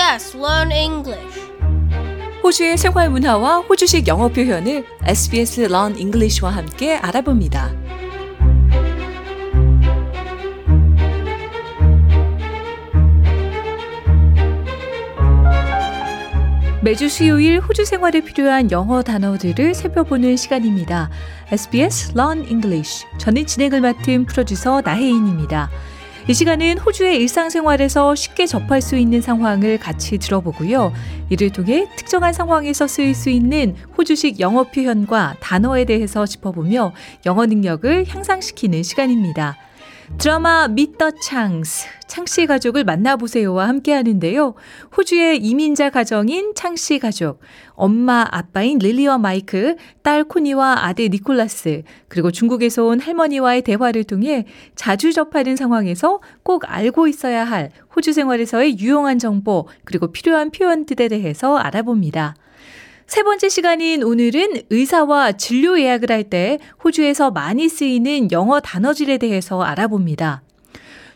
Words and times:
SBS 0.00 0.38
Learn 0.38 0.72
English. 0.72 1.40
호주의 2.42 2.78
생활 2.78 3.10
문화와 3.10 3.58
호주식 3.58 4.08
영어 4.08 4.28
표현을 4.28 4.86
SBS 5.04 5.60
Learn 5.64 5.98
English와 5.98 6.56
함께 6.56 6.96
알아봅니다. 6.96 7.70
매주 16.82 17.10
수요일 17.10 17.60
호주 17.60 17.84
생활에 17.84 18.22
필요한 18.22 18.70
영어 18.70 19.02
단어들을 19.02 19.74
살펴보는 19.74 20.38
시간입니다. 20.38 21.10
SBS 21.50 22.12
Learn 22.18 22.46
English. 22.48 23.06
저는 23.18 23.44
진행을 23.44 23.82
맡은 23.82 24.24
프로듀서 24.24 24.80
나혜인입니다. 24.82 25.68
이 26.28 26.34
시간은 26.34 26.78
호주의 26.78 27.16
일상생활에서 27.20 28.14
쉽게 28.14 28.46
접할 28.46 28.82
수 28.82 28.96
있는 28.96 29.20
상황을 29.20 29.78
같이 29.78 30.18
들어보고요. 30.18 30.92
이를 31.30 31.50
통해 31.50 31.86
특정한 31.96 32.32
상황에서 32.32 32.86
쓰일 32.86 33.14
수 33.14 33.30
있는 33.30 33.74
호주식 33.96 34.38
영어 34.38 34.64
표현과 34.64 35.36
단어에 35.40 35.84
대해서 35.84 36.26
짚어보며 36.26 36.92
영어 37.26 37.46
능력을 37.46 38.06
향상시키는 38.08 38.82
시간입니다. 38.82 39.56
드라마 40.18 40.68
미터 40.68 41.10
창스, 41.10 41.86
창씨 42.06 42.46
가족을 42.46 42.84
만나보세요와 42.84 43.66
함께 43.68 43.94
하는데요. 43.94 44.54
호주의 44.94 45.38
이민자 45.38 45.90
가정인 45.90 46.54
창씨 46.54 46.98
가족, 46.98 47.40
엄마, 47.70 48.26
아빠인 48.30 48.78
릴리와 48.78 49.16
마이크, 49.16 49.76
딸 50.02 50.24
코니와 50.24 50.84
아들 50.84 51.08
니콜라스, 51.08 51.84
그리고 52.08 52.30
중국에서 52.30 52.84
온 52.84 53.00
할머니와의 53.00 53.62
대화를 53.62 54.04
통해 54.04 54.44
자주 54.74 55.12
접하는 55.12 55.56
상황에서 55.56 56.20
꼭 56.42 56.64
알고 56.66 57.08
있어야 57.08 57.44
할 57.44 57.70
호주 57.96 58.12
생활에서의 58.12 58.78
유용한 58.78 59.18
정보, 59.18 59.68
그리고 59.84 60.12
필요한 60.12 60.50
표현들에 60.50 61.08
대해서 61.08 61.56
알아봅니다. 61.56 62.34
세 63.10 63.24
번째 63.24 63.48
시간인 63.48 64.04
오늘은 64.04 64.62
의사와 64.70 65.32
진료 65.32 65.80
예약을 65.80 66.12
할 66.12 66.22
때 66.30 66.60
호주에서 66.84 67.32
많이 67.32 67.68
쓰이는 67.68 68.30
영어 68.30 68.60
단어질에 68.60 69.18
대해서 69.18 69.60
알아봅니다. 69.62 70.42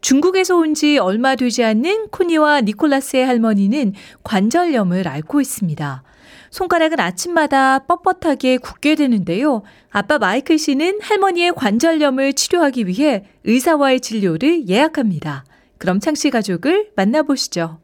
중국에서 0.00 0.56
온 0.56 0.74
지 0.74 0.98
얼마 0.98 1.34
되지 1.34 1.64
않는 1.64 2.10
코니와 2.12 2.60
니콜라스의 2.60 3.26
할머니는 3.26 3.94
관절염을 4.22 5.08
앓고 5.08 5.40
있습니다. 5.40 6.04
손가락은 6.50 7.00
아침마다 7.00 7.80
뻣뻣하게 7.80 8.62
굳게 8.62 8.94
되는데요. 8.94 9.62
아빠 9.90 10.20
마이클 10.20 10.58
씨는 10.58 11.00
할머니의 11.02 11.54
관절염을 11.56 12.34
치료하기 12.34 12.86
위해 12.86 13.24
의사와의 13.42 13.98
진료를 13.98 14.68
예약합니다. 14.68 15.44
그럼 15.78 15.98
창씨 15.98 16.30
가족을 16.30 16.90
만나보시죠. 16.94 17.80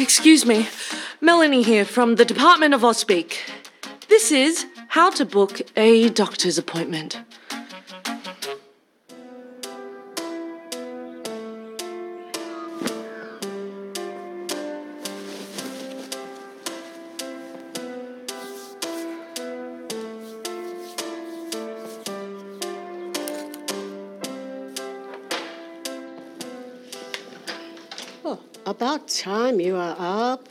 Excuse 0.00 0.46
me. 0.46 0.68
Melanie 1.20 1.62
here 1.62 1.84
from 1.84 2.14
the 2.14 2.24
Department 2.24 2.72
of 2.72 2.82
Auspeak. 2.82 3.38
This 4.08 4.30
is 4.30 4.64
how 4.86 5.10
to 5.10 5.24
book 5.24 5.60
a 5.76 6.08
doctor's 6.10 6.56
appointment. 6.56 7.18
Oh, 28.24 28.40
about 28.66 29.08
time 29.08 29.60
you 29.60 29.76
are 29.76 29.96
up. 29.98 30.48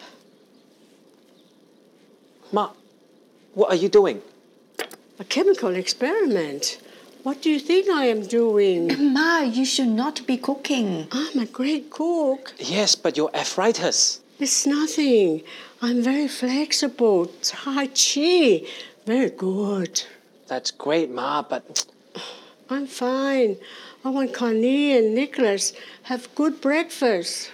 Ma, 2.52 2.72
what 3.54 3.72
are 3.72 3.76
you 3.76 3.90
doing? 3.90 4.22
A 5.20 5.24
chemical 5.24 5.76
experiment. 5.76 6.80
What 7.24 7.42
do 7.42 7.50
you 7.50 7.60
think 7.60 7.90
I 7.90 8.06
am 8.06 8.22
doing? 8.22 9.14
Ma, 9.14 9.40
you 9.42 9.66
should 9.66 9.90
not 9.90 10.26
be 10.26 10.38
cooking. 10.38 11.08
I'm 11.12 11.40
a 11.40 11.46
great 11.46 11.90
cook. 11.90 12.54
Yes, 12.58 12.96
but 12.96 13.18
your 13.18 13.36
arthritis. 13.36 14.22
It's 14.40 14.66
nothing. 14.66 15.42
I'm 15.82 16.02
very 16.02 16.28
flexible. 16.28 17.26
Tai 17.42 17.88
Chi. 17.88 18.62
Very 19.06 19.30
good. 19.32 20.04
That's 20.48 20.72
great, 20.72 21.10
Ma, 21.10 21.42
but 21.42 21.86
I'm 22.70 22.88
fine. 22.88 23.58
I 24.04 24.10
want 24.10 24.34
Connie 24.34 24.98
and 24.98 25.16
Nicholas 25.16 25.74
have 26.04 26.34
good 26.36 26.62
breakfast. 26.62 27.52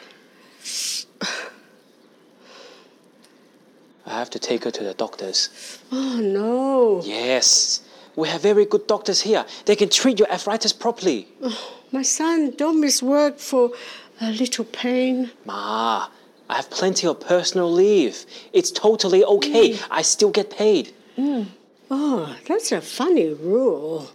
I 4.05 4.09
have 4.19 4.29
to 4.31 4.39
take 4.39 4.65
her 4.65 4.71
to 4.71 4.83
the 4.83 4.93
doctors. 4.93 5.79
Oh 5.91 6.19
no. 6.19 7.01
Yes, 7.03 7.81
we 8.15 8.27
have 8.27 8.41
very 8.41 8.65
good 8.65 8.87
doctors 8.87 9.21
here. 9.21 9.45
They 9.65 9.75
can 9.75 9.89
treat 9.89 10.19
your 10.19 10.29
arthritis 10.29 10.73
properly. 10.73 11.27
Oh, 11.41 11.79
my 11.91 12.01
son 12.01 12.53
don't 12.57 12.79
miss 12.81 13.01
work 13.01 13.39
for 13.39 13.71
a 14.19 14.31
little 14.31 14.65
pain. 14.65 15.31
Ma, 15.45 16.07
I 16.49 16.55
have 16.55 16.69
plenty 16.69 17.07
of 17.07 17.19
personal 17.19 17.71
leave. 17.71 18.25
It's 18.51 18.71
totally 18.71 19.23
okay. 19.23 19.71
Mm. 19.71 19.87
I 19.89 20.01
still 20.01 20.31
get 20.31 20.49
paid. 20.49 20.93
Mm. 21.17 21.47
Oh, 21.89 22.35
that's 22.47 22.71
a 22.71 22.81
funny 22.81 23.29
rule. 23.29 24.09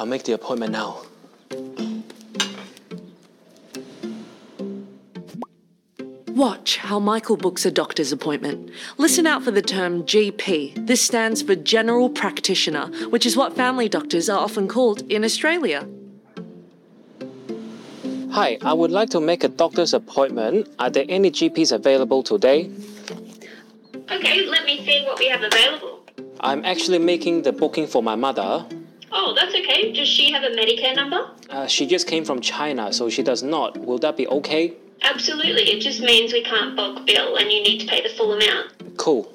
I'll 0.00 0.06
make 0.06 0.24
the 0.24 0.32
appointment 0.32 0.72
now. 0.72 1.02
Watch 6.28 6.78
how 6.78 6.98
Michael 6.98 7.36
books 7.36 7.66
a 7.66 7.70
doctor's 7.70 8.10
appointment. 8.10 8.70
Listen 8.96 9.26
out 9.26 9.42
for 9.42 9.50
the 9.50 9.60
term 9.60 10.04
GP. 10.04 10.86
This 10.86 11.02
stands 11.02 11.42
for 11.42 11.54
General 11.54 12.08
Practitioner, 12.08 12.86
which 13.10 13.26
is 13.26 13.36
what 13.36 13.54
family 13.54 13.90
doctors 13.90 14.30
are 14.30 14.38
often 14.38 14.68
called 14.68 15.02
in 15.12 15.22
Australia. 15.22 15.86
Hi, 18.30 18.56
I 18.62 18.72
would 18.72 18.90
like 18.90 19.10
to 19.10 19.20
make 19.20 19.44
a 19.44 19.48
doctor's 19.48 19.92
appointment. 19.92 20.66
Are 20.78 20.88
there 20.88 21.04
any 21.10 21.30
GPs 21.30 21.72
available 21.72 22.22
today? 22.22 22.70
Okay, 24.10 24.46
let 24.46 24.64
me 24.64 24.82
see 24.82 25.04
what 25.04 25.18
we 25.18 25.28
have 25.28 25.42
available. 25.42 26.06
I'm 26.40 26.64
actually 26.64 27.00
making 27.00 27.42
the 27.42 27.52
booking 27.52 27.86
for 27.86 28.02
my 28.02 28.14
mother. 28.14 28.64
Oh, 29.12 29.34
that's 29.34 29.54
okay. 29.54 29.92
Does 29.92 30.08
she 30.08 30.30
have 30.32 30.42
a 30.42 30.48
Medicare 30.50 30.94
number? 30.94 31.30
Uh, 31.48 31.66
she 31.66 31.86
just 31.86 32.06
came 32.06 32.24
from 32.24 32.40
China, 32.40 32.92
so 32.92 33.08
she 33.08 33.22
does 33.22 33.42
not. 33.42 33.76
Will 33.78 33.98
that 33.98 34.16
be 34.16 34.26
okay? 34.28 34.74
Absolutely. 35.02 35.62
It 35.62 35.80
just 35.80 36.00
means 36.00 36.32
we 36.32 36.42
can't 36.42 36.76
bulk 36.76 37.06
bill 37.06 37.36
and 37.36 37.50
you 37.50 37.62
need 37.62 37.80
to 37.80 37.86
pay 37.86 38.02
the 38.02 38.08
full 38.10 38.32
amount. 38.32 38.96
Cool. 38.96 39.32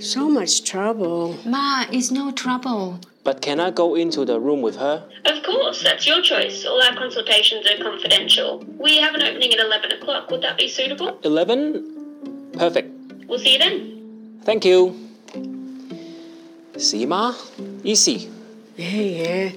So 0.00 0.28
much 0.28 0.64
trouble. 0.64 1.36
Ma, 1.44 1.86
it's 1.90 2.10
no 2.10 2.30
trouble. 2.30 3.00
But 3.24 3.42
can 3.42 3.58
I 3.60 3.70
go 3.70 3.94
into 3.94 4.24
the 4.24 4.38
room 4.38 4.62
with 4.62 4.76
her? 4.76 5.04
Of 5.24 5.42
course, 5.42 5.82
that's 5.82 6.06
your 6.06 6.22
choice. 6.22 6.64
All 6.64 6.80
our 6.82 6.94
consultations 6.94 7.66
are 7.66 7.82
confidential. 7.82 8.64
We 8.78 8.98
have 8.98 9.14
an 9.14 9.22
opening 9.22 9.52
at 9.52 9.58
11 9.58 9.92
o'clock. 9.92 10.30
Would 10.30 10.42
that 10.42 10.56
be 10.58 10.68
suitable? 10.68 11.18
11? 11.24 12.52
Perfect. 12.52 12.92
We'll 13.26 13.38
see 13.38 13.54
you 13.54 13.58
then. 13.58 14.40
Thank 14.44 14.64
you. 14.64 15.05
See, 16.78 17.06
Ma? 17.06 17.34
Easy. 17.84 18.30
Yeah, 18.76 18.90
yeah. 18.90 19.52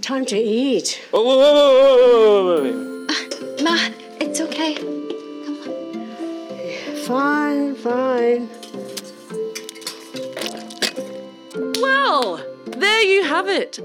Time 0.00 0.24
to 0.26 0.36
eat. 0.36 1.00
Oh, 1.12 1.26
wait, 1.26 2.54
wait, 2.54 2.59
wait, 2.59 2.59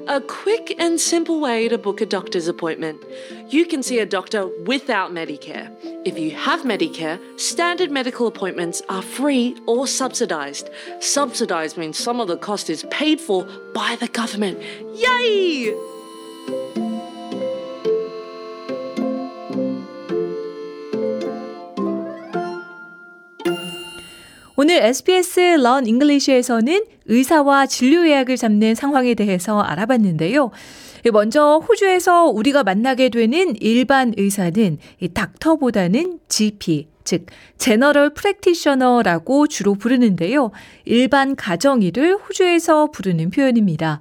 A 0.07 0.21
quick 0.21 0.75
and 0.77 1.00
simple 1.00 1.39
way 1.39 1.68
to 1.68 1.77
book 1.77 2.00
a 2.00 2.06
doctor's 2.06 2.47
appointment. 2.47 3.03
You 3.50 3.65
can 3.65 3.81
see 3.81 4.00
a 4.00 4.06
doctor 4.06 4.47
without 4.63 5.12
Medicare. 5.12 5.71
If 6.06 6.19
you 6.19 6.31
have 6.31 6.62
Medicare, 6.62 7.19
standard 7.39 7.92
medical 7.92 8.27
appointments 8.27 8.81
are 8.89 9.01
free 9.01 9.57
or 9.65 9.88
subsidized. 9.88 10.69
Subsidized 11.00 11.77
means 11.77 11.97
some 11.97 12.19
of 12.19 12.27
the 12.27 12.38
cost 12.38 12.69
is 12.69 12.83
paid 12.92 13.19
for 13.19 13.45
by 13.74 13.97
the 14.00 14.07
government. 14.07 14.62
Yay! 14.94 15.74
오늘 24.57 24.75
SBS 24.75 25.40
Learn 25.60 25.86
English에서는 25.86 26.86
의사와 27.07 27.66
진료 27.66 28.07
예약을 28.07 28.38
잡는 28.38 28.74
상황에 28.74 29.13
대해서 29.13 29.60
알아봤는데요. 29.60 30.50
먼저 31.12 31.62
호주에서 31.68 32.28
우리가 32.28 32.63
만나게 32.63 33.10
되는 33.10 33.54
일반 33.60 34.13
의사는 34.16 34.78
이 35.02 35.07
닥터보다는 35.10 36.19
GP, 36.30 36.88
즉 37.04 37.25
general 37.57 38.13
practitioner라고 38.13 39.48
주로 39.48 39.74
부르는데요. 39.74 40.52
일반 40.86 41.36
가정의를 41.36 42.16
호주에서 42.16 42.92
부르는 42.92 43.31
표현입니다. 43.31 44.00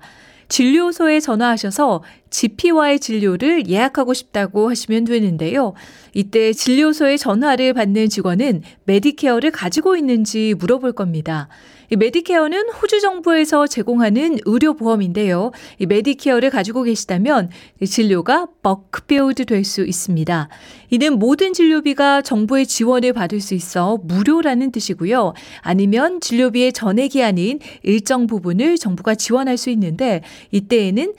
진료소에 0.48 1.18
전화하셔서 1.18 2.04
GP와의 2.34 2.98
진료를 2.98 3.68
예약하고 3.68 4.12
싶다고 4.12 4.68
하시면 4.68 5.04
되는데요. 5.04 5.72
이때 6.14 6.52
진료소에 6.52 7.16
전화를 7.16 7.74
받는 7.74 8.08
직원은 8.08 8.62
메디케어를 8.86 9.52
가지고 9.52 9.96
있는지 9.96 10.54
물어볼 10.58 10.92
겁니다. 10.94 11.48
이 11.90 11.96
메디케어는 11.96 12.70
호주 12.70 13.00
정부에서 13.00 13.66
제공하는 13.66 14.38
의료보험인데요. 14.46 15.52
이 15.78 15.86
메디케어를 15.86 16.50
가지고 16.50 16.82
계시다면 16.82 17.50
진료가 17.86 18.48
bulk 18.62 18.95
billed 18.95 19.44
될 19.44 19.64
수 19.64 19.84
있습니다. 19.84 20.48
이는 20.90 21.18
모든 21.18 21.52
진료비가 21.54 22.22
정부의 22.22 22.66
지원을 22.66 23.12
받을 23.14 23.40
수 23.40 23.54
있어 23.54 23.98
무료라는 24.02 24.72
뜻이고요. 24.72 25.32
아니면 25.60 26.20
진료비의 26.20 26.72
전액이 26.72 27.22
아닌 27.22 27.60
일정 27.82 28.26
부분을 28.26 28.76
정부가 28.76 29.14
지원할 29.14 29.56
수 29.56 29.70
있는데 29.70 30.22
이때에는 30.50 31.14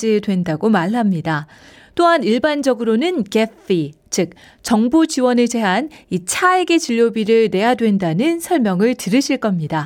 subsidize 0.00 0.20
된다고 0.20 0.68
말합니다. 0.70 1.46
또한 1.94 2.22
일반적으로는 2.22 3.24
gap 3.24 3.52
fee, 3.64 3.92
즉 4.08 4.30
정부 4.62 5.06
지원을 5.06 5.48
제한 5.48 5.90
이 6.08 6.24
차액의 6.24 6.80
진료비를 6.80 7.50
내야 7.52 7.74
된다는 7.74 8.40
설명을 8.40 8.94
들으실 8.94 9.36
겁니다. 9.36 9.84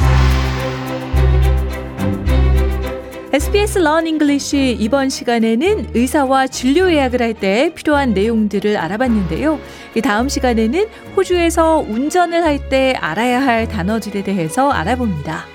SBS 3.33 3.81
Learn 3.81 4.07
English 4.07 4.77
이번 4.79 5.09
시간에는 5.09 5.91
의사와 5.93 6.47
진료 6.47 6.93
예약을 6.93 7.21
할 7.21 7.35
때 7.35 7.73
필요한 7.75 8.15
내용들을 8.15 8.77
알아봤는데요. 8.77 9.59
이 9.97 10.01
다음 10.01 10.29
시간에는 10.29 10.87
호주에서 11.17 11.85
운전을 11.89 12.45
할 12.45 12.69
때 12.69 12.95
알아야 13.01 13.45
할 13.45 13.67
단어들에 13.67 14.23
대해서 14.23 14.71
알아봅니다. 14.71 15.54